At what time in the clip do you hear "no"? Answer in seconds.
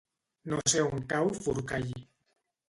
0.53-0.61